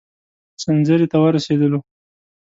[0.63, 1.79] سنځري ته ورسېدلو.